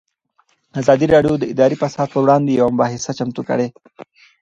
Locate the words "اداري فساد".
1.53-2.07